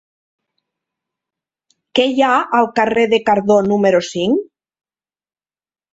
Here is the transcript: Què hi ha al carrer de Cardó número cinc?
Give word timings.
Què 1.99 2.07
hi 2.13 2.25
ha 2.29 2.39
al 2.61 2.71
carrer 2.81 3.07
de 3.15 3.23
Cardó 3.29 3.61
número 3.69 4.03
cinc? 4.11 4.45